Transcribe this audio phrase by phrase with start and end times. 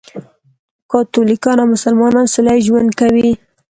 [0.91, 3.29] کاتولیکان او مسلمانان سولهییز ژوند کوي.